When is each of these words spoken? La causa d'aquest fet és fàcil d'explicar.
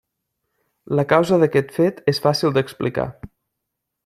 La 0.99 1.05
causa 1.11 1.39
d'aquest 1.43 1.71
fet 1.77 2.01
és 2.15 2.23
fàcil 2.27 2.57
d'explicar. 2.57 3.07